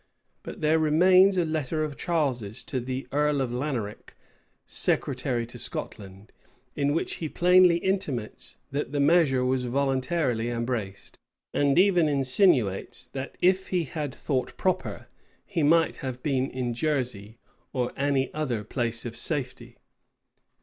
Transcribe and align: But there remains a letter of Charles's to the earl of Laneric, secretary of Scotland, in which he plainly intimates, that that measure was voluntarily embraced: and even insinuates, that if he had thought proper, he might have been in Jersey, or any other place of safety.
But 0.41 0.61
there 0.61 0.79
remains 0.79 1.37
a 1.37 1.45
letter 1.45 1.83
of 1.83 1.95
Charles's 1.95 2.63
to 2.63 2.79
the 2.79 3.07
earl 3.11 3.39
of 3.39 3.51
Laneric, 3.51 4.15
secretary 4.65 5.43
of 5.43 5.61
Scotland, 5.61 6.31
in 6.75 6.95
which 6.95 7.17
he 7.21 7.29
plainly 7.29 7.77
intimates, 7.77 8.57
that 8.71 8.91
that 8.93 8.99
measure 8.99 9.45
was 9.45 9.65
voluntarily 9.65 10.49
embraced: 10.49 11.19
and 11.53 11.77
even 11.77 12.09
insinuates, 12.09 13.05
that 13.13 13.37
if 13.41 13.67
he 13.67 13.83
had 13.83 14.15
thought 14.15 14.57
proper, 14.57 15.05
he 15.45 15.61
might 15.61 15.97
have 15.97 16.23
been 16.23 16.49
in 16.49 16.73
Jersey, 16.73 17.37
or 17.71 17.93
any 17.95 18.33
other 18.33 18.63
place 18.63 19.05
of 19.05 19.15
safety. 19.15 19.77